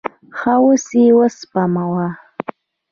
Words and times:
ښه، 0.37 0.53
اوس 0.63 0.85
یی 0.99 1.07
وسپموه 1.19 2.07